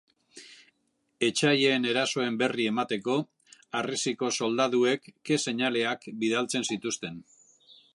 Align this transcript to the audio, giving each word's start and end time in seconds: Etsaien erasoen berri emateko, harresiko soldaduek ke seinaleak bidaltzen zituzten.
Etsaien 1.27 1.85
erasoen 1.91 2.39
berri 2.41 2.67
emateko, 2.71 3.19
harresiko 3.81 4.33
soldaduek 4.41 5.09
ke 5.31 5.43
seinaleak 5.47 6.13
bidaltzen 6.25 6.71
zituzten. 6.75 7.27